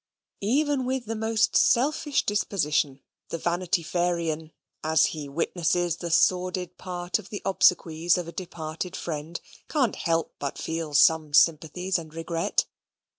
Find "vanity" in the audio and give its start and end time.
3.37-3.83